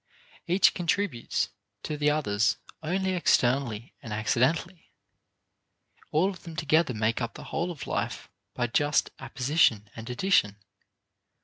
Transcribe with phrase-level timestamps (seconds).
[0.47, 1.49] Each contributes
[1.83, 4.89] to the others only externally and accidentally.
[6.09, 10.55] All of them together make up the whole of life by just apposition and addition.